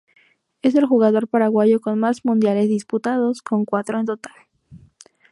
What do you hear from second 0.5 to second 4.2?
Es el jugador paraguayo con más mundiales disputados, con cuatro en